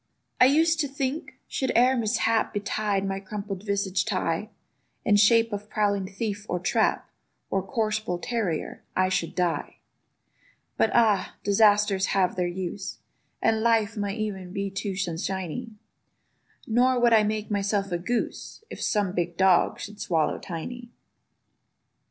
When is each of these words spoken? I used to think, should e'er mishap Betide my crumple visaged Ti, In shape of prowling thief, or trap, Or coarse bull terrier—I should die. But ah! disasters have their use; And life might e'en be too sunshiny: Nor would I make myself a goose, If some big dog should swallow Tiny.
I 0.39 0.45
used 0.47 0.79
to 0.79 0.87
think, 0.87 1.35
should 1.47 1.71
e'er 1.77 1.95
mishap 1.95 2.55
Betide 2.55 3.05
my 3.07 3.19
crumple 3.19 3.55
visaged 3.55 4.07
Ti, 4.07 4.49
In 5.05 5.15
shape 5.15 5.53
of 5.53 5.69
prowling 5.69 6.07
thief, 6.07 6.43
or 6.49 6.57
trap, 6.59 7.07
Or 7.51 7.61
coarse 7.61 7.99
bull 7.99 8.17
terrier—I 8.17 9.09
should 9.09 9.35
die. 9.35 9.75
But 10.75 10.89
ah! 10.95 11.35
disasters 11.43 12.07
have 12.17 12.35
their 12.35 12.47
use; 12.47 12.97
And 13.43 13.61
life 13.61 13.95
might 13.95 14.17
e'en 14.17 14.51
be 14.51 14.71
too 14.71 14.95
sunshiny: 14.95 15.69
Nor 16.65 16.99
would 16.99 17.13
I 17.13 17.21
make 17.21 17.51
myself 17.51 17.91
a 17.91 17.99
goose, 17.99 18.63
If 18.71 18.81
some 18.81 19.11
big 19.11 19.37
dog 19.37 19.79
should 19.79 20.01
swallow 20.01 20.39
Tiny. 20.39 20.89